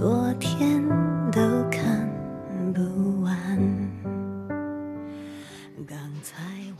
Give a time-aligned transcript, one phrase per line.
[0.00, 0.82] 多天
[1.30, 1.40] 都
[1.70, 2.08] 看
[2.72, 3.90] 不完。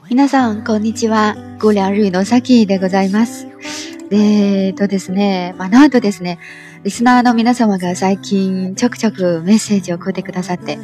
[0.08, 1.36] 皆さんこんにちは。
[1.60, 3.46] ゴリアンルイのサキでございます。
[4.10, 6.38] えーとですね、まあ、なんとですね、
[6.82, 10.78] リスナーの皆様が最近ちょくちょくメッセージを送ってくださって、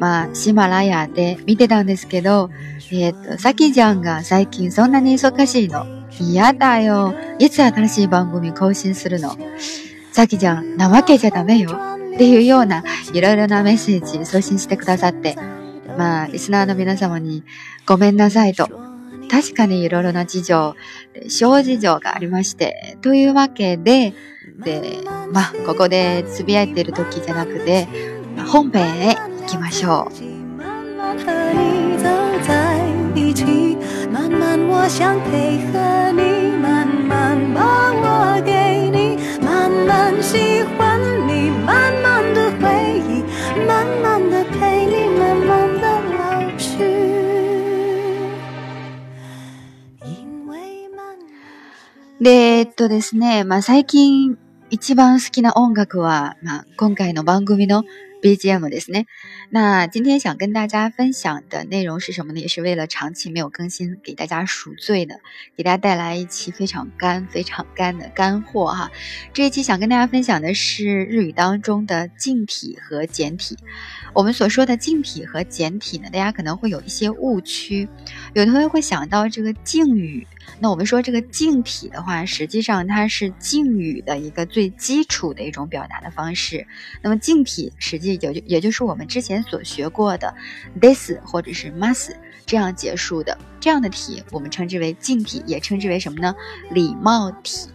[0.00, 2.50] まあ、シマラヤで見てたんですけど、
[2.90, 5.86] えっ、ー、と、サキちゃんが最近そんなに忙しいの？
[6.18, 7.14] 嫌だよ。
[7.38, 9.36] いつ新しい番組更新するの？
[10.16, 11.72] さきちゃん、なわけじゃダメよ。
[12.14, 15.36] っていうような、いろいろなメッセージ送信してくださって、
[15.98, 17.44] まあ、リスナーの皆様に
[17.84, 18.66] ごめんなさいと。
[19.30, 20.74] 確かにいろいろな事情、
[21.28, 24.14] 小事情がありまして、というわけで、
[24.56, 25.00] で、
[25.32, 27.86] まあ、ここでつぶやいている時じゃなくて、
[28.50, 30.14] 本編へ行きましょう。
[30.16, 31.12] 慢
[37.52, 38.95] 慢，
[39.84, 43.22] 慢慢喜欢你，慢慢的回忆，
[43.68, 45.84] 慢慢的陪你，慢慢的
[46.16, 46.66] 老去。
[52.18, 54.38] で、えっとですね、まあ最近
[54.70, 57.84] 一番好きな音楽は、まあ今回の番組の
[58.24, 59.06] BGM ですね。
[59.48, 62.40] 那今天想跟大家分享的内容是什么呢？
[62.40, 65.20] 也是为了长期没有更新，给大家赎罪的，
[65.56, 68.90] 给大家带来一期非常干、非常干的干货哈。
[69.32, 73.56] 这一期想跟大家分享的是日语当中的敬体和简体。
[74.14, 77.88] 我们所说的敬体和简体呢，大家可能会有一些误区，
[78.34, 80.26] 有同学会想到这个敬语。
[80.60, 86.66] 那我们说这个敬体的话，实际上它是敬语的一个最基础的一种表达的方式。
[87.02, 90.34] 那么敬体实际也就也就是我们之前所学过的
[90.80, 92.12] this 或者是 must
[92.44, 96.34] 这样结束的这样的题，我们称之为敬体，也称之为什么呢？
[96.70, 97.68] 礼貌体。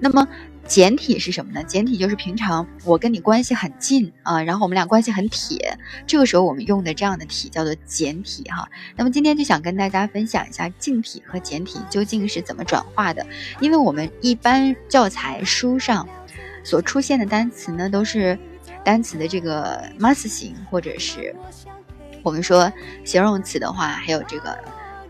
[0.00, 0.26] 那么。
[0.68, 1.64] 简体是什么呢？
[1.64, 8.68] 简体就是平常我跟你关系很近啊，然后我们俩关系很铁，这个时候我们用的这样的体叫做简体哈。
[8.94, 13.26] 那么今天就想跟大家分享一下敬体和简体究竟是怎么转化的，
[13.60, 16.06] 因为我们一般教材书上
[16.62, 18.38] 所出现的单词呢，都是
[18.88, 21.36] 单词的这个 must 型，或者是
[22.22, 22.72] 我们说
[23.04, 24.58] 形容词的话，还有这个。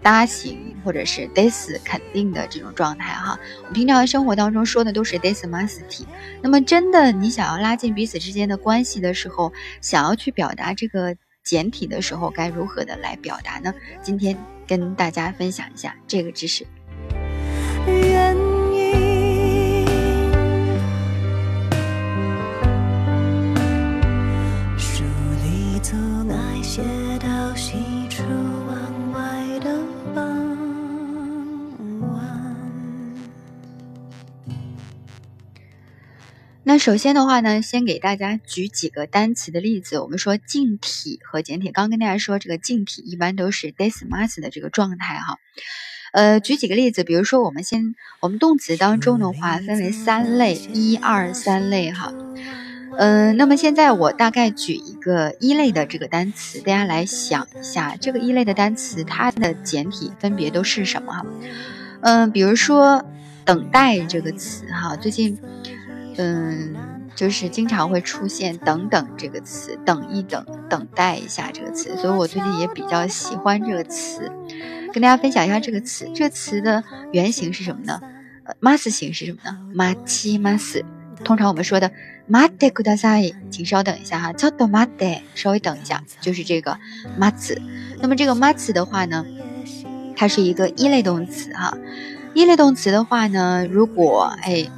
[0.00, 6.06] 搭型或者是 this 肯定的这种状态哈，我们平常生活当中说的都是 this must 体。
[6.40, 13.74] 那么真的你想要拉近彼此之间的关系的时候，想要去表达这个简体的时候，该如何的来表达呢？
[14.00, 14.38] 今天
[14.68, 16.64] 跟大家分享一下这个知识。
[36.78, 39.98] 首先的话呢，先给大家举几个单词的例子。
[39.98, 45.38] 我们说敬体和简体，刚跟大家说这个敬体一般都是 this mas 的这个状态哈。
[46.12, 52.12] 呃，举几个例子，比如说我们先，我们动词当中的话分为三类，一二三类哈。
[52.96, 61.26] 嗯，那么现在我大概举一个一类的这个单词，大家来想一下，这个一类的单词它的简体分别都是什么哈？
[62.02, 63.04] 嗯，比如说
[63.44, 65.36] 等待这个词哈，最近。
[66.20, 66.74] 嗯，
[67.14, 74.28] 就是经常会出现“等等”这个词，等一等，等待一下这个词，所以我最近也比较喜欢这个词，
[74.92, 76.10] 跟大家分享一下这个词。
[76.12, 78.00] 这个词的原型是什么呢？
[78.42, 80.82] 呃，mas 形是什么呢？mati mas，。
[81.22, 81.92] 通常我们说的
[82.28, 86.76] mate kudasai，请稍等一下哈，叫 do mate，稍微等一下，就是这个
[87.16, 87.56] mas。
[88.00, 89.24] 那么这个 mas 的话呢，
[90.16, 91.78] 它是一个一类动词哈。
[92.34, 94.68] 一类动词的话呢，如果哎。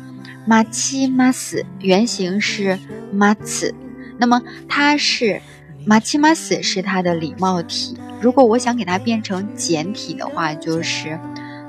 [0.50, 2.76] 马七马死原型是
[3.12, 3.73] 马次，
[4.19, 5.41] 那么它是
[5.87, 7.97] 马七马死是它的礼貌体。
[8.20, 11.20] 如果我想给它变成简体的话，就是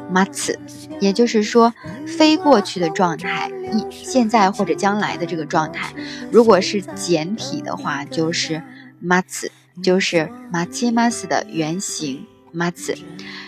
[0.10, 0.58] 马次，
[1.00, 1.72] 也就是说
[2.08, 5.94] 飞过去的状态，一现在或者将来的这个状态。
[6.32, 8.64] 如果是简体的话，就是
[9.00, 9.52] 马次，
[9.84, 12.96] 就是马七马死的原型马次。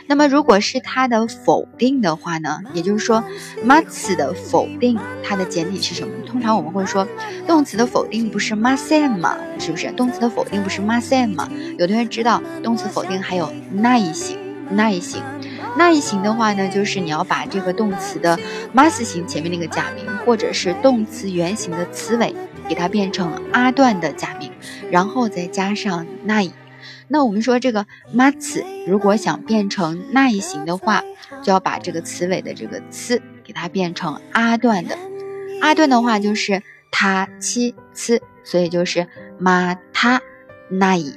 [0.08, 2.60] 那么如果是它的否定的话呢？
[2.74, 3.24] 也就是说，
[3.64, 6.14] 马次的否定，它的简体是什么？
[6.26, 7.08] 通常我们会说，
[7.48, 9.38] 动词的否定不是马塞吗？
[9.60, 9.92] 是不是？
[9.92, 11.50] 动词的否定不是马塞吗？
[11.78, 14.38] 有同学知道，动词否定还有那一型，
[14.70, 15.22] 那一型。
[15.76, 18.38] 那一型的话呢，就是你要把这个动词的
[18.76, 22.36] mas 型前面那个假名，或者是动词原形的词尾，
[22.70, 24.52] 给它变成阿段的假名，
[24.92, 26.52] 然后再加上那一。
[27.14, 31.04] 那我们说这个 mas 如果想变成那一型的话，
[31.44, 34.98] 就要把这个词尾的这个词给它变成阿段的。
[35.62, 39.08] 阿段的话就是他七次，所以就是
[39.40, 40.20] ma ta
[40.72, 41.14] nai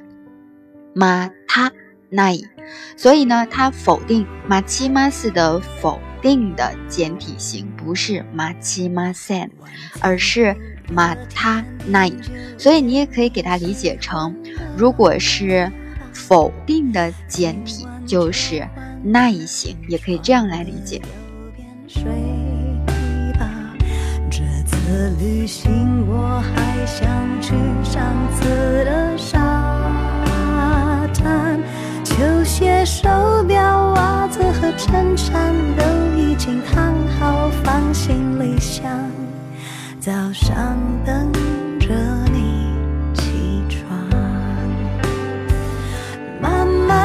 [0.94, 1.70] ma ta
[2.12, 2.44] nai。
[2.94, 9.50] 所以呢，它否定马七马四的否定的简体型不是马七马三，
[10.00, 10.54] 而是
[10.92, 12.06] 马他那。
[12.58, 14.36] 所以你也可以给它理解成，
[14.76, 15.72] 如果是
[16.16, 18.66] 否定的简体就是
[19.02, 21.00] 那一型，也可以这样来理解。
[24.28, 27.06] 这次旅行我还想
[27.40, 27.54] 去
[27.84, 28.02] 上
[28.34, 28.48] 次
[28.84, 31.60] 的沙滩。
[32.02, 33.08] 球鞋、手
[33.46, 35.84] 表、袜子和衬衫都
[36.16, 39.10] 已经烫好，放行李箱，
[40.00, 41.30] 早上等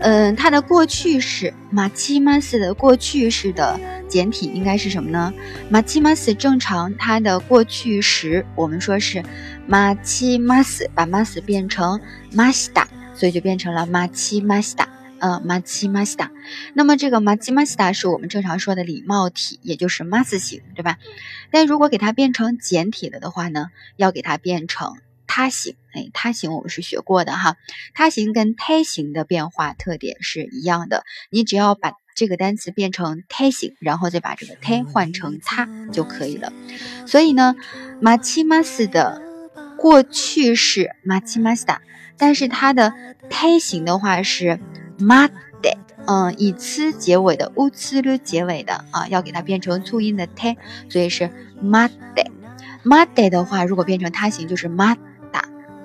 [0.00, 5.32] 嗯，它的过去式马七马斯的过去式的简体应该是什么呢？
[5.68, 9.22] 马七马斯正常它的过去时，我们说是
[9.66, 12.00] 马七马斯，把马斯变成
[12.32, 14.88] 马西达，所以就变成了马七马西达。
[15.18, 16.30] 呃，马奇马西达，
[16.72, 20.96] 那么这个马奇马西达是我们正常说的礼貌体，也就是马斯型，对吧？
[21.50, 23.66] 但如果给它变成简体了的话呢，
[23.96, 24.94] 要给它变成
[25.30, 25.76] 他形。
[25.92, 27.56] 哎，他形我们是学过的哈，
[27.94, 36.52] 他形跟胎形的变化特点是一样的，你只要把这个单词变成胎形，然后再把这个胎换成他就可以了。
[37.06, 37.54] 所以呢，
[38.00, 39.22] 马奇马斯的
[39.78, 41.80] 过去式马奇马斯达，
[42.18, 42.92] 但是它的
[43.30, 44.58] 胎形的话是。
[45.02, 45.70] 马德，
[46.06, 50.58] 嗯，以呲结尾的，乌呲噜结尾的啊，要给它变成促音的 t，
[50.90, 51.30] 所以是
[51.62, 52.22] 马德。
[52.82, 54.94] 马德的话，如果变成他形，就是马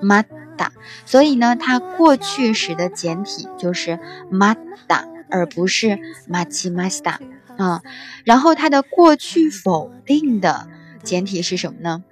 [0.01, 0.21] 达，马
[0.57, 0.71] 达。
[1.05, 3.99] 所以呢，它过去时的简体就是
[4.29, 4.55] 马
[4.87, 7.19] 达，而不是马奇马西达
[7.57, 7.81] 啊。
[8.23, 10.67] 然后它的过去否定的
[11.03, 12.03] 简体是什么呢？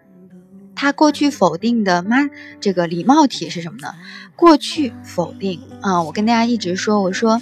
[0.75, 2.17] 它过去否定的吗？
[2.59, 3.93] 这个礼貌体是什么呢？
[4.35, 6.01] 过去否定啊！
[6.01, 7.39] 我跟大家一直说，我说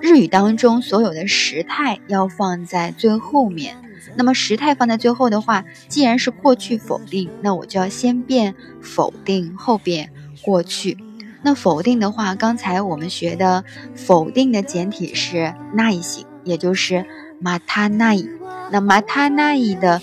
[0.00, 3.76] 日语当中所有的时态要放在最后面。
[4.16, 10.12] 那么时态放在最后的话，既然是过去否定，那我就要先变否定，后变
[10.42, 10.96] 过去。
[11.42, 13.64] 那否定的话，刚才我们学的
[13.94, 17.06] 否定的简体是那一型，也就是
[17.40, 18.28] 马他那一。
[18.70, 20.00] 那马他那一的。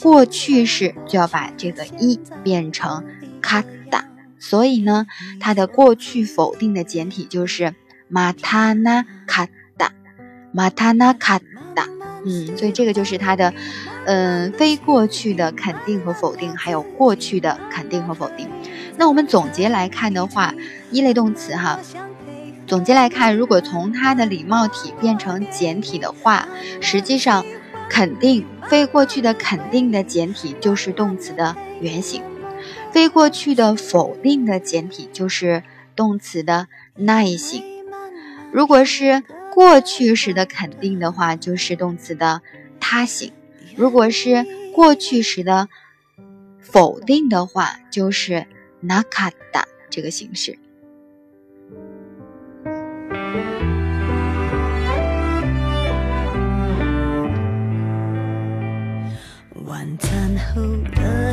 [0.00, 3.04] 过去式就要把这个一变成
[3.42, 4.04] kata，，
[4.38, 5.08] 所以呢，
[5.40, 7.74] 它的过去否定的简体就是
[8.06, 9.90] 马塔纳卡达，
[10.52, 11.44] 马塔纳卡达。
[12.24, 13.52] 嗯，所以这个就是它的，
[14.06, 18.48] 嗯，非过去的肯定和否定，还有过去的肯定和否定。
[18.96, 20.54] 那我们总结来看的话，
[20.90, 21.78] 一类动词哈，
[22.66, 26.48] 总结来看，如果从它的礼貌体变成简体的话，
[26.80, 27.44] 实际上。
[27.90, 32.22] 肯定非过去的肯定的简体就是动词的原形，
[32.92, 35.62] 非过去的否定的简体就是
[35.96, 37.64] 动词的那形。
[38.52, 39.22] 如果是
[39.57, 42.41] 过去时的肯定的话，就是动词的
[42.79, 43.31] 他形；
[43.75, 45.69] 如果是过去时的
[46.59, 48.45] 否定的话，就是
[48.83, 50.57] なかった这个形式。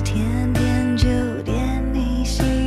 [0.03, 2.64] 甜点就点你喜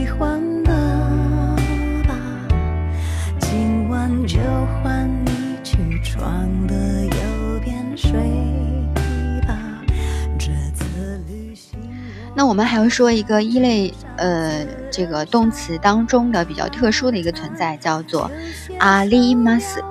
[12.38, 18.30] 那我们还要说一个一类，呃，这个动词当中的比较特殊的一个存在，叫做
[18.78, 19.82] 阿里马斯。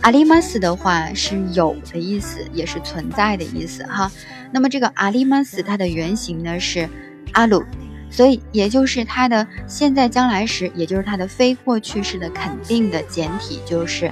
[0.00, 4.10] 阿里玛斯的话是有的意思，也是存在的意思哈。
[4.50, 6.88] 那么这个阿里玛斯它的原型呢是
[7.32, 7.62] 阿鲁，
[8.10, 14.10] 所以也就是它的现在将来时，也就是它的非过去式的肯定的简体就是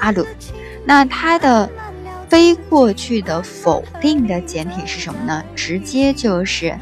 [0.00, 0.26] 阿鲁。
[0.84, 1.70] 那它的
[2.28, 5.44] 非过去的否定的简体是什么呢？
[5.54, 6.76] 直接就是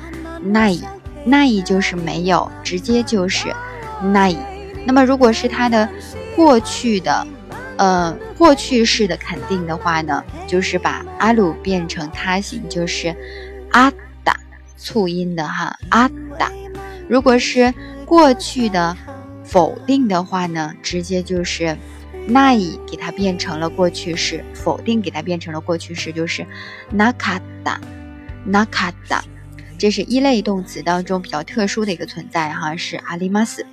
[0.45, 0.77] 奈，
[1.25, 3.55] 奈就是没有，直接就是
[4.13, 4.35] 奈。
[4.85, 5.89] 那么如果是它的
[6.37, 7.27] 过去的。
[7.79, 13.17] 呃，过去式的肯定的话呢，就是把阿鲁变成他形，就是
[13.73, 13.91] 阿
[14.23, 14.37] 达，
[14.77, 16.07] 促音的哈，阿
[16.39, 16.53] 达。
[17.09, 17.73] 如果是
[18.05, 18.97] 过去的
[19.43, 21.77] 否定的话呢，直接就是
[22.29, 26.47] 那伊给它变成了过去式，否定给它变成了过去式，就是
[26.91, 27.81] 那卡达，
[28.45, 29.25] 那卡达。
[29.83, 33.67] 这是一类动词当中比较特殊的一个存在哈，是阿里玛斯。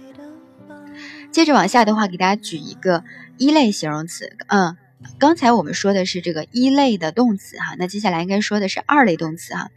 [1.32, 3.04] 接着往下的话，给大家举一个
[3.38, 4.36] 一类形容词。
[4.48, 4.76] 嗯，
[5.20, 9.70] 刚才我们说的是这个一类的动词哈，那接下来应该说的是二类动词哈。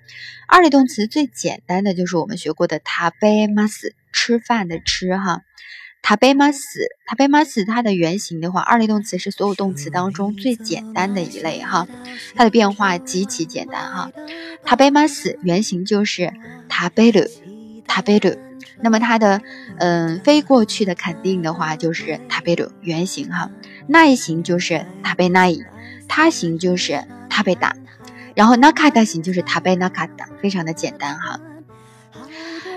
[0.49, 5.43] 二类动词最简单的就是我们学过的塔贝马斯，吃饭的吃哈。
[6.02, 6.61] 塔贝马斯，
[7.06, 11.87] 塔贝马斯，它的原型的话，二类动词是所有动词当中最简单的一类哈，
[12.35, 14.11] 它的变化极其简单哈。
[14.64, 16.32] 塔贝马斯原型就是
[16.68, 17.23] 塔贝鲁，
[17.87, 18.37] 塔贝鲁。
[18.80, 19.40] 那么它的
[19.78, 23.49] 嗯非过去的肯定的话就是塔贝鲁原型哈，
[23.87, 25.62] 那型就是塔贝那伊，
[26.09, 27.76] 他型就是塔贝达，
[28.35, 31.40] 然后那卡达型就是塔贝那卡达，非常的简单哈。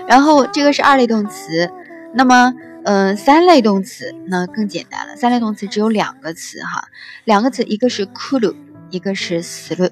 [0.06, 1.72] 然后这个是二类动词，
[2.14, 2.54] 那么
[2.86, 6.86] 嗯三类动词那更简单了，三类动词只有两个词哈，
[7.24, 8.54] 两个词一个是库鲁，
[8.90, 9.90] 一个是死鲁。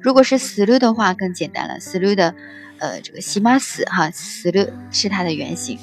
[0.00, 2.34] 如果是死鲁的话更简单了，死鲁的。
[2.80, 5.76] 呃，这个西马死哈，死了是它的原型。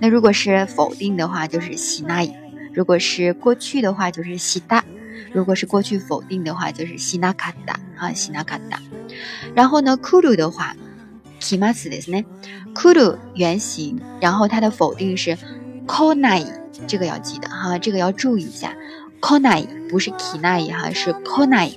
[0.00, 2.32] 那如果是否定的话，就是西那伊；
[2.74, 4.82] 如果是过去的话，就是西大；
[5.32, 8.82] 如果是过去否定的话，就是西那卡达啊，西那卡达。
[9.54, 10.74] 然后呢，库鲁的话，
[11.38, 12.20] 西马死的是呢，
[12.74, 15.38] 库鲁原型，然后它的否定是
[15.90, 16.46] konai，，
[16.86, 18.76] 这个要记得哈，这个要注意一下
[19.20, 21.76] ，konai 不是 kinai 哈，是 konai。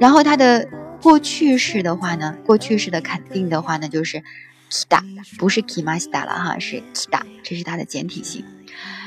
[0.00, 0.68] 然后它的。
[1.00, 4.24] 过去式的话呢，过去式的肯定的话呢，就是
[4.68, 5.00] kita，
[5.38, 8.44] 不是 kimasta 了哈，是 kita，这是它的简体型。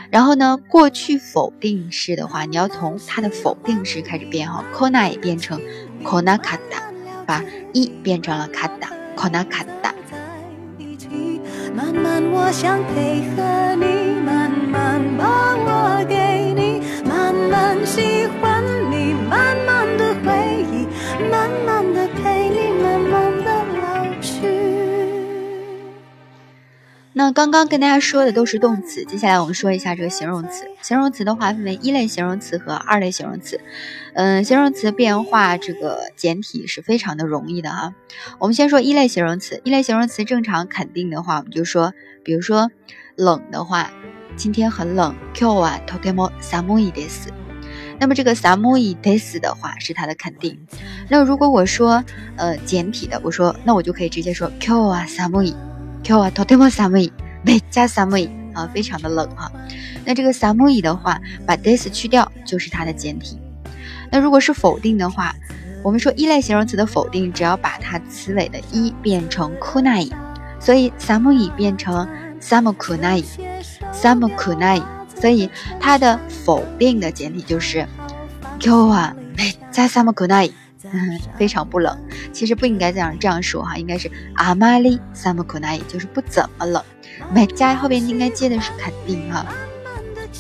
[0.10, 5.60] 然后呢，过去否定式的话，你要从它的否定式开始变哈，konai 变成
[6.02, 6.82] konakata，
[7.26, 9.92] 把 i 变成了 kata，konakata。
[11.74, 18.62] 慢慢我想配合你慢慢把我给你慢慢喜欢
[18.92, 19.81] 你慢慢
[27.19, 30.67] 那刚刚跟大家说的都是动词，接下来我们说一下这个形容词。
[30.83, 33.59] 形容词的话分为一类形容词和二类形容词。
[34.13, 37.95] 嗯，形容词变化这个简体是非常的容易的哈。
[38.39, 42.71] 我们先说一类形容词，一类形容词正常肯定的话，我们就说，比如说
[43.17, 43.91] 冷的话，
[44.37, 45.15] 今天很冷。
[45.33, 47.31] 今日はとても寒いです。
[47.99, 50.59] 那么这个寒いです的话是它的肯定。
[51.09, 52.05] 那如果我说
[52.37, 55.55] 呃简体的，我说那我就可以直接说今日は寒い。
[56.05, 57.13] 今日はとても寒い、
[57.45, 59.51] めっちゃ寒い啊，非常的冷哈。
[60.05, 63.39] 那这个寒い的话，把 this 去掉就是它的简体。
[64.11, 65.35] 那如果是否定的话，
[65.83, 70.11] 我们说一类形容词的否定，只要把它词尾的一变成くない，
[70.61, 72.07] 所以寒い变成
[72.41, 73.25] 寒くない、
[73.93, 74.83] 寒くない。
[75.19, 75.49] 所以
[75.81, 77.87] 它的否定的简体就是
[78.61, 80.53] 今日はめっちゃ寒くない。
[81.38, 81.98] 非常不冷，
[82.32, 86.84] 其实不应该这样这样说哈，应该是阿玛里萨姆库奈，就是不怎么冷。
[87.34, 89.46] 买加后边应该接的是肯定哈。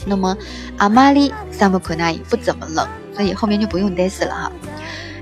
[0.05, 0.35] 那么
[0.77, 4.51] 阿玛里萨姆库奈不怎么冷，所以后面就不用 this 了哈。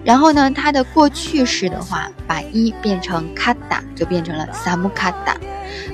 [0.04, 5.38] 然后呢，它的过去式的话，把一变成卡达，就变成了萨姆卡达，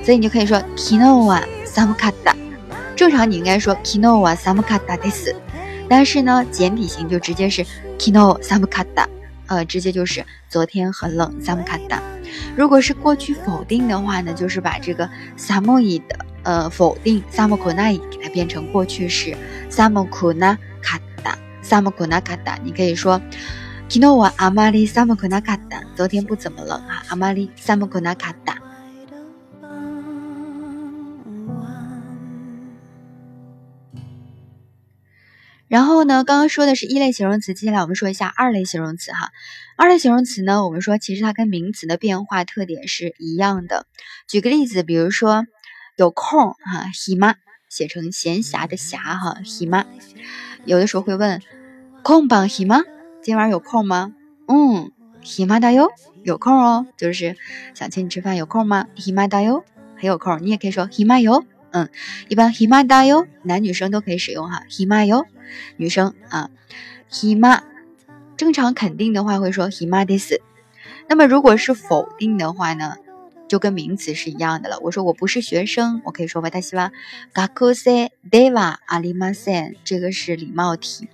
[0.04, 2.34] 所以你就可以说 kinowa 萨姆卡达。
[2.94, 5.30] 正常你应该说 kinowa 萨姆卡达 this，
[5.88, 7.66] 但是呢，简体型就直接是
[7.98, 9.08] kino 萨姆卡达。
[9.46, 11.98] 呃，直接就是昨天很冷，samu kata。
[12.56, 19.36] 如果是过去否定的话呢，就是把这个 samu 的呃否定 samu kunai 给它变成过去式
[19.70, 22.58] samu kuna kata，samu kuna kata。
[22.64, 23.20] 你可以说
[23.88, 25.82] ，kino wa amari samu kuna kata。
[25.94, 28.56] 昨天不怎么冷哈，amari samu kuna kata。
[35.68, 39.30] 然后呢，刚刚说的是一类形容词，接下来我们说一下二类形容词哈。
[39.76, 43.86] 二类形容词呢，我们说其实它跟名词的变化特点是一样的。
[44.28, 45.44] 举个例子，比如说
[45.96, 47.34] 有空哈，hima
[47.68, 49.86] 写成闲暇的暇哈，hima。
[50.64, 51.42] 有的时候会问
[52.02, 52.82] 空吧？h 吗？
[53.22, 54.12] 今晚有空吗？
[54.46, 54.92] 嗯
[55.22, 55.58] ，h 吗？
[55.58, 55.88] 大哟，
[56.22, 57.36] 有空哦，就是
[57.74, 59.26] 想请你吃饭，有空吗？h 吗？
[59.26, 59.64] 大哟，
[59.96, 60.42] 很有空。
[60.42, 61.44] 你也可以说 h 吗哟。
[61.72, 61.90] 嗯，
[62.28, 64.62] 一般 h 吗大哟，男女生都可以使用哈。
[64.70, 65.26] h 吗哟，
[65.77, 66.49] 女生啊，
[67.09, 67.63] h 吗？
[68.37, 70.33] 正常肯定的话会说 h 吗 this。
[71.07, 72.95] 那么如果是否定的话呢？
[73.47, 74.79] 就跟名词是一样的了。
[74.79, 76.89] 我说我不是学生，我可以说我他希望
[77.33, 79.75] 学生ではありません。
[79.83, 81.09] 这个是礼貌体。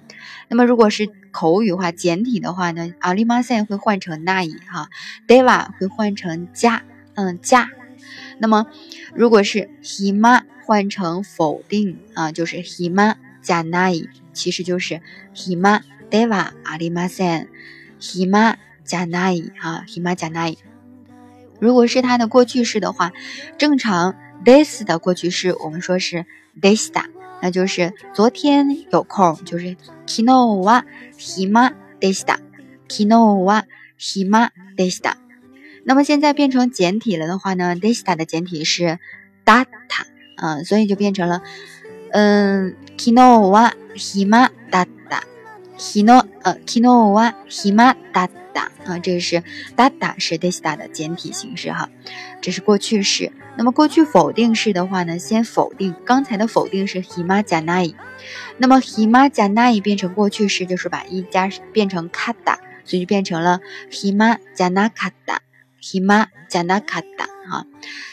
[0.48, 4.88] 那么如果是口语化简体的话呢，ありません会换成ない哈，
[5.28, 6.84] では会换成加，
[7.16, 7.72] 嗯加。
[8.38, 8.68] 那么
[9.16, 15.02] 如果是ひま换成否定啊，就是ひま 加ない，其实就是
[15.34, 17.48] ひまではありません。
[18.00, 20.58] ひま加ない哈，ひま加ない。
[21.60, 23.12] 如果是它的过去式的话，
[23.58, 26.26] 正常 this 的过去式我们说是
[26.62, 27.06] desta，
[27.42, 30.84] 那就是昨天有空，就是 kino wa
[31.18, 33.64] hima desta，kino wa
[34.00, 35.14] hima desta。
[35.84, 39.00] 那么现在变成简体了的话呢，desta 的简体是
[39.44, 39.66] data，
[40.36, 41.42] 嗯，所以就变成了
[42.12, 48.69] 嗯 Kino wa hima data，kino 呃 kino wa hima dada。
[48.85, 49.43] 啊，这是
[49.77, 51.89] dada 是 desta 的简体形式哈，
[52.41, 53.33] 这是过去式。
[53.57, 57.95] 那么过去否定式的话呢，先否定刚才的否定是 hima janai，
[58.59, 67.67] 那么 hima janai 变成过去式就是把一加变成 kata，所以就变成了 hima janakata，hima janakata 哈，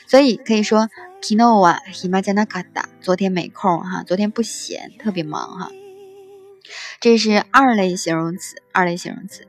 [0.08, 0.90] 所以可以说
[1.22, 5.72] kino 啊 hima janakata，昨天没空哈，昨天不闲，特别忙哈。
[7.00, 9.48] 这是二类形容词，二类形容词。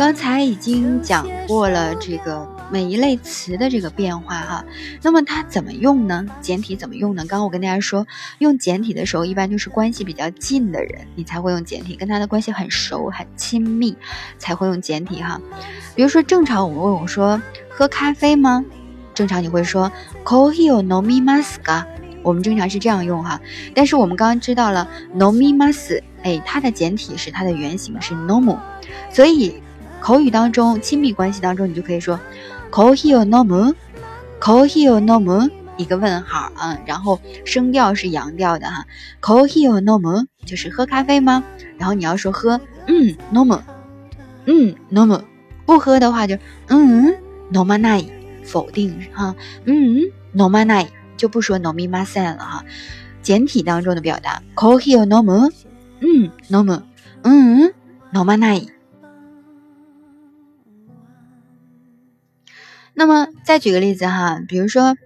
[0.00, 4.64] 刚才已经讲过了这个每一类词的这个变化哈，
[5.02, 6.24] 那么它怎么用呢？
[6.40, 7.22] 简体怎么用呢？
[7.26, 8.06] 刚刚我跟大家说，
[8.38, 13.94] 用简体的时候，一般就是关系比较近的人，你才会用简体，跟他的关系很熟很亲密
[14.38, 15.38] 才会用简体哈。
[15.94, 18.64] 比如说正常我们问我说喝咖啡吗？
[19.12, 19.92] 正常你会说
[20.24, 21.56] Coffee no mi mas
[22.22, 23.38] 我们正常是这样用哈。
[23.74, 28.60] 但是我们刚刚知道了 no mi mas，哎，它的简体是它的原型是 normal。
[29.12, 29.62] 所以，
[30.00, 32.18] 口语当中、亲密关系当中，你就可以说
[32.70, 38.86] “cohio nomu”，“cohio nomu” 一个问号啊，然后声调是扬调的哈
[39.20, 41.44] ，“cohio nomu” 就是喝咖啡吗？
[41.78, 43.60] 然后你要说喝，嗯，nomu，
[44.46, 45.22] 嗯，nomu，
[45.64, 46.36] 不喝的话就
[46.68, 47.14] 嗯
[47.52, 48.06] ，nomanai，
[48.44, 49.34] 否定哈，
[49.64, 50.00] 嗯
[50.34, 50.86] ，nomanai
[51.16, 52.64] 就不说 nomimasen 了哈，
[53.22, 55.52] 简体当中的表达 “cohio nomu”，
[56.00, 56.82] 嗯，nomu，
[57.22, 57.72] 嗯
[58.12, 58.68] ，nomanai。
[62.94, 64.96] 那么再举个例子哈，比如说，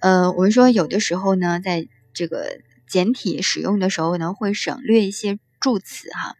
[0.00, 6.34] 呃，我们说有的时候呢，在这个简体使用的时候呢，会省略一些助词哈，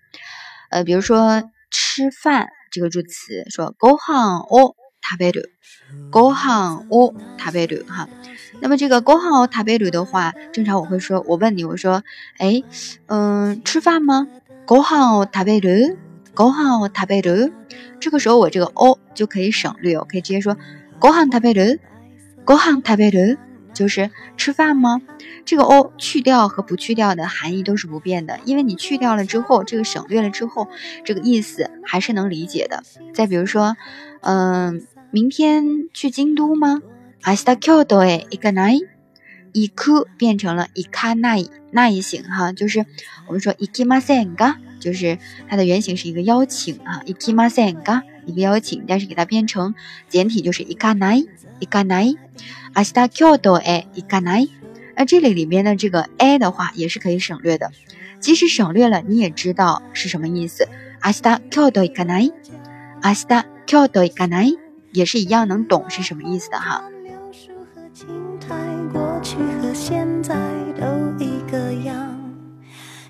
[0.70, 8.08] 呃，比如说吃饭这个助词，说 go hang o taberu，go hang o taberu 哈，
[8.60, 12.02] 那么这个 go hang o taberu 的话，正常我会说，我问你，我说，
[12.38, 12.62] 哎，
[13.06, 14.26] 嗯，吃饭吗
[14.66, 17.52] ？go hang o taberu，go hang o taberu，
[18.00, 20.56] 这个时候我这个 o 就可以省略，我可以直接说。
[20.99, 21.79] ご飯食べる？
[22.45, 23.37] ご飯食べる？
[23.73, 25.01] 就是吃饭吗？
[25.45, 30.67] 这个 o 去掉和不去掉的含义都是不变的，因为你去掉了之后，这个省略了之后，
[31.03, 32.83] 这个意思还是能理解的。
[33.13, 33.75] 再比如说，
[34.21, 36.81] 嗯，明天去京都吗？
[37.25, 38.87] 明日京都へ行かない？
[39.53, 42.85] 行く变成了行かない，那一行哈，就是
[43.27, 44.57] 我们说行きませんか？
[44.79, 48.03] 就是它的原型是一个邀请啊，行きませんか？
[48.27, 49.75] 一个邀请，但是给它变成
[50.09, 51.27] 简体就是行かない、
[51.59, 52.17] 行かない。
[52.75, 54.49] 明日京都へ行かない。
[54.95, 57.71] 那这里里面的这个 a 的话也是可以省略的，
[58.19, 60.67] 即使省略了，你也知道是什么意思。
[61.03, 62.31] 明日京都行かない。
[63.01, 64.57] 明日京都行かない。
[64.93, 66.83] 也是一样能懂是什么意思的哈。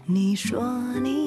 [0.05, 0.63] 你说
[1.01, 1.26] 你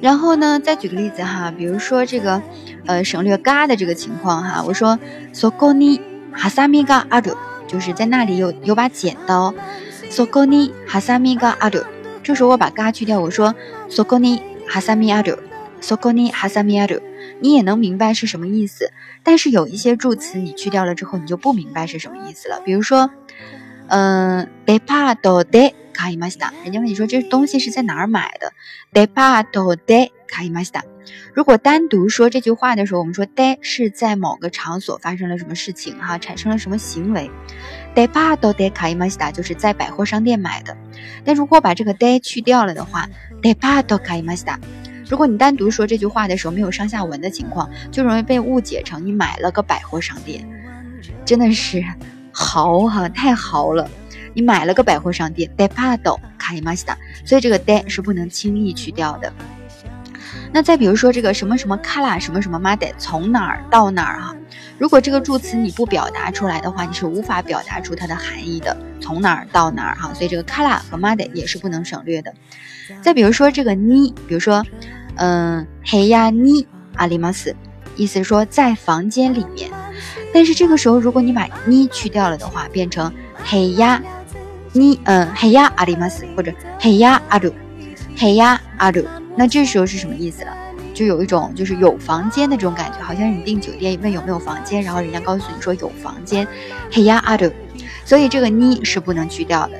[0.00, 2.42] 然后呢，再举个例子哈，比如说这个，
[2.84, 4.62] 呃省略嘎的这个情况哈。
[4.66, 4.98] 我说
[5.32, 5.98] sokoni
[6.36, 7.34] hasami ga aru，
[7.66, 9.54] 就是在那里有有把剪刀。
[10.10, 11.84] sokoni hasami ga aru，
[12.22, 13.54] 这时候我把嘎去掉，我说
[13.88, 17.00] sokoni hasami aru，sokoni hasami aru，
[17.40, 18.90] 你也能明白是什么意思。
[19.22, 22.60] 但是有一些助词你去掉了之后，你就不明白是什么意思了。
[22.62, 23.10] 比如说，
[23.88, 25.74] 嗯，departo de。
[25.94, 28.52] 卡伊玛西达，人家问你说这东西是在哪儿买的
[28.92, 30.82] ？Departo de 卡伊玛西达。
[31.32, 37.30] 如果单独说这句话的时候，我们说 de 是在某个场所发生了什么事情哈，产生了什么行为。
[37.94, 40.76] Departo de 卡伊玛西达就是在百货商店买的。
[41.24, 43.08] 但如果把这个 de 去掉了的话
[43.40, 44.58] ，Departo 卡伊玛西达。
[45.08, 50.44] 如果你单独说这句话的时候没有上下文的情况，就容易被误解成你买了个百货商店，
[51.24, 51.84] 真的是
[52.34, 53.88] 豪哈，太豪了。
[54.34, 59.32] 你买了个百货商店，departo 卡伊玛西达，所以这个 de 是不能轻易去掉的。
[60.52, 64.36] 那再比如说这个什么什么卡拉什么什么 made 从哪儿到哪儿哈，
[64.78, 68.76] 如果这个助词你不表达出来的话，你是无法表达出它的含义的。
[69.00, 72.34] 从哪儿到哪儿哈，所以这个卡拉和 made 也是不能省略的。
[73.00, 74.64] 再比如说这个你，比如说
[75.16, 76.66] 嗯，hey 呀你
[76.96, 77.54] 阿里玛斯，
[77.96, 79.70] 意思说在房间里面，
[80.34, 83.10] 但是这个时候如果你把你去掉了的话，变成
[83.42, 84.02] 嘿呀。
[84.76, 87.54] 你嗯，嘿呀阿里玛斯或者嘿呀阿鲁，
[88.16, 90.52] 嘿呀阿鲁，那这时候是什么意思了？
[90.92, 96.44] 就有一种就是有房间的这种感觉，好像你订酒店问有没有房间，然后人家告诉你说有房间，
[96.90, 97.48] 嘿呀阿鲁，
[98.04, 99.74] 所以这个你是不能去掉的。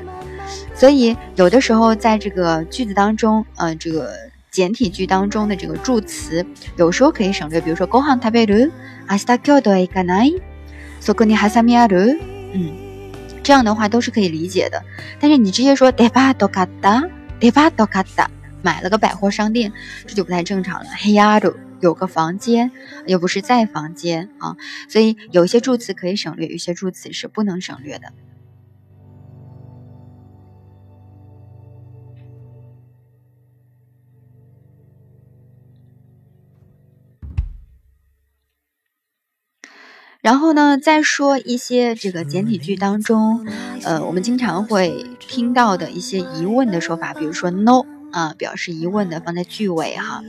[0.77, 4.13] 所以有的时候在这个句子当中，呃，这个
[4.54, 6.46] 简体句当中的这个助词，
[6.78, 8.72] 有时候可以省略，比如说ご飯食べる、
[9.08, 10.42] 明日京都へ行かない、
[11.02, 12.20] そこにハサミある、
[12.54, 12.90] 嗯。
[13.42, 14.84] 这样的话都是可以理解的，
[15.20, 18.28] 但是你直接说 departo kata departo kata
[18.62, 19.72] 买了个百货商店，
[20.06, 20.90] 这就不太正常了。
[20.98, 22.70] 嘿呀，有有个房间，
[23.08, 24.58] 又不是在房间啊，
[24.90, 28.12] 所以有些助词可以省略，有些助词是不能省略的。
[40.24, 43.46] 然后呢，再说一些这个简体句当中，
[43.84, 50.22] 呃，我们经常会听到的一些疑问的说法，比如说 no 啊，表示疑问的放在句尾哈。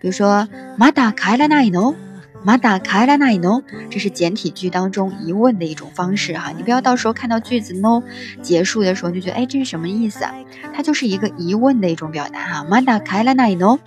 [0.00, 0.46] 比如说
[0.78, 1.96] まだ帰らないの？
[2.44, 3.62] まだ帰らないの？
[3.88, 6.50] 这是简体句当中疑问的一种方式哈。
[6.56, 8.02] 你不要到时候看到句子 no
[8.42, 10.34] 结束的时候就觉得，哎，这是什么意思啊？
[10.74, 12.66] 它就是一个疑问的一种表达哈。
[12.68, 13.78] まだ帰らないの？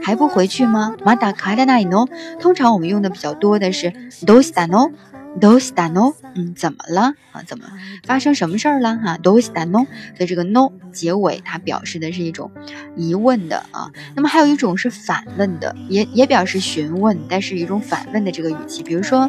[0.00, 0.94] 还不回去吗？
[1.04, 2.08] まだ帰らないの？
[2.38, 3.92] 通常我们用的比较多的是
[4.24, 4.92] どうしたの？
[5.40, 6.14] どうしたの？
[6.36, 7.42] 嗯，怎么了啊？
[7.44, 7.64] 怎么
[8.06, 9.18] 发生什么事儿了哈？
[9.20, 9.86] どうしたの？
[10.16, 12.52] 所以这个 no 结尾它表示的是一种
[12.96, 13.90] 疑问的啊。
[14.14, 18.84] 那么还有一种是反问的，也也表示询问，但是一种反问的这个语气。
[18.84, 19.28] 比如说，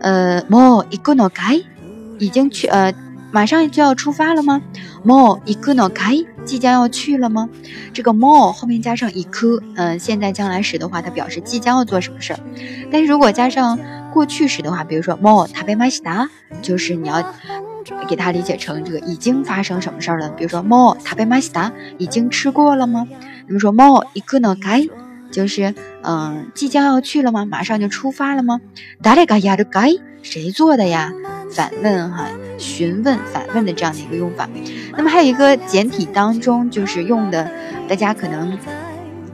[0.00, 1.64] 呃，もう行くのかい？
[2.18, 2.92] 已经去呃，
[3.32, 4.60] 马上就要出发了吗？
[5.02, 6.26] もう行くのかい？
[6.44, 7.48] 即将要去了吗？
[7.94, 12.40] 这个も后面加上行く，嗯，现在将来时的话，它表示即将要做什么事儿。
[12.90, 13.78] 但是如果加上
[14.16, 16.28] 过去时的话，比如说 more 食べました，
[16.60, 17.22] 就是你要
[18.08, 20.28] 给它理解成这个已经发生什么事儿了。
[20.30, 23.06] 比如说 more 食べました，已经吃过了吗？
[23.46, 24.90] 那么说 more 行くのかい，
[25.30, 27.44] 就是嗯，即将要去了吗？
[27.44, 28.60] 马上就出发了吗？
[29.02, 30.00] 誰がやるかい？
[30.22, 31.12] 谁做的呀？
[31.50, 32.26] 反问哈，
[32.58, 34.48] 询问反问的这样的一个用法。
[34.96, 37.50] 那么还有一个简体当中就是用的，
[37.88, 38.56] 大家可能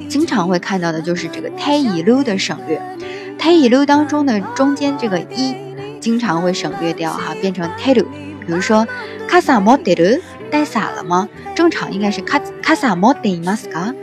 [0.08, 2.80] 经常会看到的就是这个 t 一 i 的省略。
[3.43, 5.53] Tei lu 当中的中间这个一
[5.99, 8.05] 经常会省略掉哈变成 ta lou
[8.45, 8.87] 比如说
[9.27, 11.27] casa modelo 带伞了吗？
[11.53, 13.93] 正常应该是 casa model mascar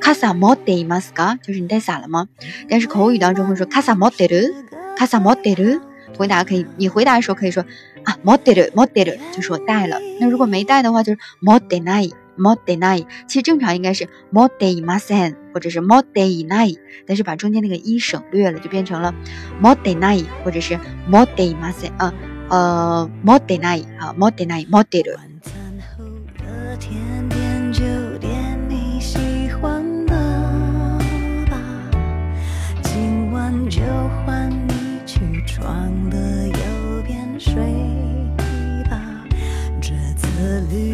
[0.00, 2.26] casa model masca，就是你带伞了吗？
[2.70, 4.50] 但是口语当中会说 casa modelo
[4.96, 5.78] casa modelo
[6.16, 7.62] 回答可以你回答的时候可以说
[8.04, 10.00] 啊 modelo modelo 就是我带了。
[10.18, 16.74] 那如果没带的话就是 model nine more than I，其实正常应该是 more than m u s n 或者是 more than I，
[17.06, 19.14] 但是把中间那个一省略了，就变成了
[19.62, 20.78] more than I，或者是
[21.10, 22.14] more than m u s n 啊，
[22.48, 25.16] 呃 more than I 啊 more than I more than。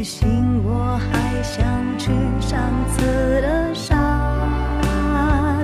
[0.02, 1.64] 行我还想
[1.98, 2.10] 去
[2.40, 2.58] 上
[2.90, 3.94] 次的沙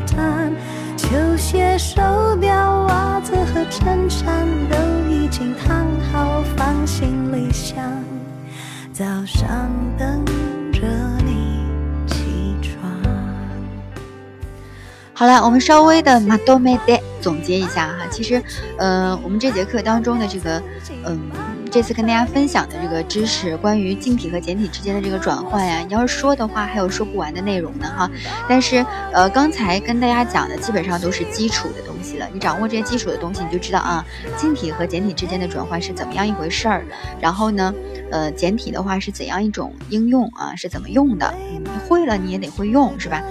[0.06, 0.52] 滩，
[0.96, 2.00] 球鞋、手
[2.40, 4.76] 表、袜子和衬衫都
[5.10, 7.82] 已经烫好，放行李箱，
[8.92, 10.24] 早上等
[10.72, 10.86] 着
[11.24, 11.64] 你
[12.06, 12.88] 起床。
[15.14, 16.98] 好了，我们稍微的马多梅德。
[17.20, 18.06] 总结一下哈。
[18.12, 18.40] 其实，
[18.78, 20.62] 呃，我们这节课当中的这个，
[21.04, 21.20] 嗯，
[21.70, 28.10] 这次跟大家分享的这个知识，关于晶体和简体之间的这个转换呀，你要是说的话，还有说不完的内容呢哈。
[28.48, 32.26] 但是，呃，刚才跟大家讲的基本上都是基础的东西了。
[32.32, 34.04] 你掌握这些基础的东西，你就知道啊，
[34.36, 36.84] 晶体和简体之间的转换是怎么样一回事儿。
[37.20, 37.74] 然后呢，
[38.10, 40.54] 呃，简体的话是怎样一种应用啊？
[40.56, 41.34] 是怎么用的？
[41.60, 43.22] 你会了，你也得会用，是吧？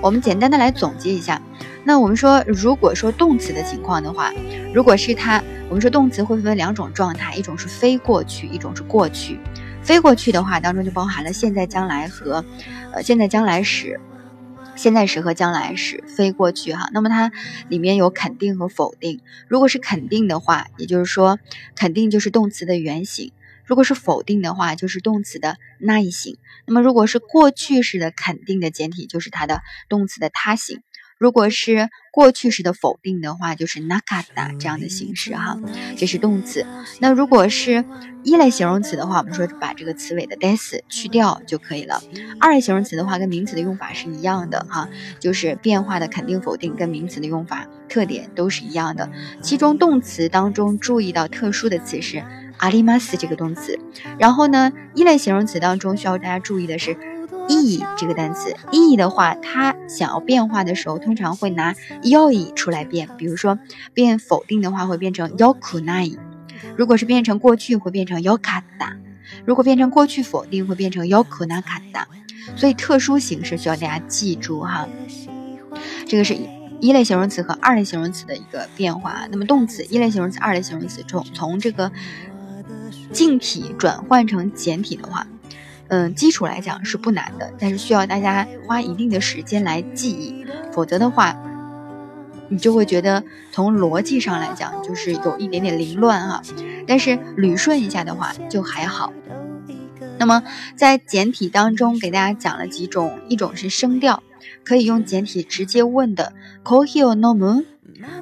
[0.00, 1.40] 我们简单的来总结一下。
[1.86, 4.32] 那我们说，如果说动词的情况的话，
[4.72, 9.38] 如果是它，我们说动词会分为两种状态，一种是非过去，一种是过去。
[9.82, 12.42] 非过去的话当中就包含了现在、将来和，
[12.92, 14.00] 呃，现在、将来时，
[14.76, 16.88] 现在时和将来时，非过去哈。
[16.94, 17.30] 那么它
[17.68, 19.20] 里面有肯定和否定。
[19.46, 21.38] 如果是肯定的话，也就是说，
[21.76, 23.32] 肯定就是动词的原形；
[23.66, 26.38] 如果是否定的话，就是动词的那一形。
[26.66, 30.80] 那么如果是过去式的肯定的简体，就是它的动词的他形。
[31.18, 35.58] 如果是过去时的否定的话，就是 nakata 这样的形式哈，
[35.96, 36.66] 这是动词。
[37.00, 37.84] 那如果是
[38.22, 42.02] 一类形容词的话，我们说把这个词尾的 des 去掉就可以了。
[42.40, 49.10] 二类形容词的话，跟名词的用法是一样的哈，就是变化的肯定否定跟名词的用法特点都是一样的。
[49.40, 52.22] 其中动词当中注意到特殊的词是
[52.58, 53.78] alimas 这个动词。
[54.18, 56.96] 然后呢，一类形容词当中需要大家注意的是。
[57.48, 63.08] E 这个单词，e 的话，它想要变化的时候，通常会拿 yoi 出来变。
[63.16, 63.58] 比如说，
[63.92, 66.16] 变否定的话，会变成 yokunai；
[66.76, 68.62] 如果是变成过去，会变成 yokata；
[69.44, 72.04] 如果变成过去否定，会变成 yokunakata。
[72.56, 74.86] 所以特殊形式需要大家记住哈。
[76.06, 76.36] 这个是
[76.80, 79.26] 一类形容词和二类形容词的一个变化。
[79.30, 81.90] 那么动词一类形容词、二类形容词从从这个
[83.12, 85.26] 静体转换成简体的话。
[85.88, 91.36] 嗯，基础来讲是不难的，但是需要大家花一定的时间来记忆，否则的话，
[92.48, 96.42] 你就会觉得从逻辑上来讲就是有一点点凌乱哈。
[96.86, 99.12] 但是捋顺一下的话就还好。
[100.18, 100.42] 那么
[100.76, 104.22] 在简体当中给大家讲了几种，一种是声调，
[104.64, 107.64] 可以用简体直接问的 k o h i o no mu。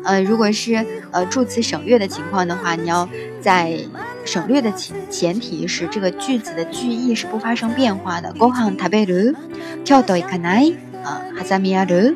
[0.03, 3.07] 呃，如果是呃助词省略的情况的话，你要
[3.41, 3.77] 在
[4.25, 8.33] 省略的前前提是这个句子的句意是不发生变化的。
[8.33, 9.35] ご飯食べる？
[9.83, 10.75] 京都行かない？
[11.03, 12.15] 啊，はざみある？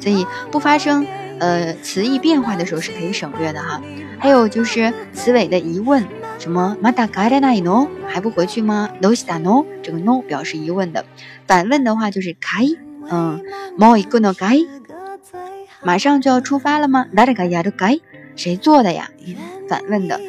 [0.00, 1.06] 所以不发生
[1.38, 3.80] 呃词义变化的时候是可以省略的哈。
[4.18, 6.04] 还有就是词尾的疑问，
[6.38, 7.88] 什么まだ帰れないの？
[8.06, 8.88] 还不回去吗？
[9.00, 9.66] どうしたの？
[9.82, 11.04] 这个 no 表示疑问的。
[11.46, 12.78] 反问的话就是かい？
[13.10, 13.42] 嗯，
[13.76, 14.66] もう行くのかい？
[15.82, 17.06] 马上就要出发了吗？
[18.34, 19.10] 谁做的呀？
[19.68, 20.20] 反问的。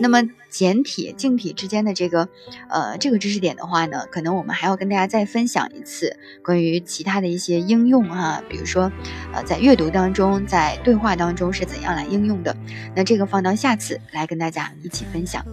[0.00, 2.28] 那么简体、静体之间的这个，
[2.68, 8.90] 呃，这个知识点的话呢，可能我们还要跟大家再分享一次关于其他的一些应用哈，比如说，
[9.32, 12.56] 呃，在阅读当中，在对话当中是怎样来应用的？
[12.96, 15.44] 那这个放到下次来跟大家一起分享。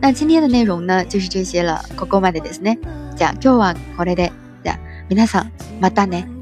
[0.00, 1.84] 那今天的内容呢，就是这些了。
[1.96, 2.78] ここまでですね。
[3.16, 4.32] じゃ今日はこれで。
[4.64, 5.50] じゃ皆さん
[5.80, 6.33] またね。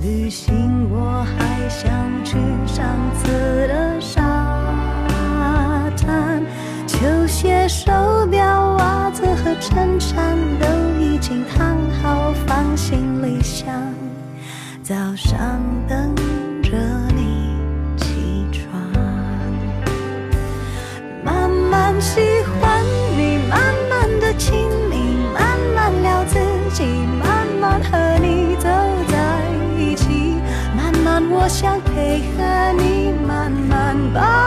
[0.00, 1.90] 旅行我还想
[2.24, 2.32] 去
[2.66, 3.28] 上次
[3.68, 4.22] 的沙
[5.96, 6.42] 滩，
[6.86, 7.92] 球鞋、手
[8.30, 10.66] 表、袜子和衬衫都
[10.98, 13.66] 已经烫好，放行李箱，
[14.82, 16.14] 早上等
[16.62, 16.70] 着
[17.14, 17.54] 你
[17.98, 18.72] 起床。
[21.22, 22.20] 慢慢喜
[22.60, 22.82] 欢
[23.16, 23.74] 你，慢慢
[31.42, 34.41] 我想配合你慢慢把。